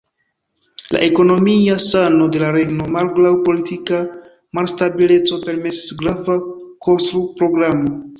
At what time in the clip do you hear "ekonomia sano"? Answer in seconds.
1.07-2.23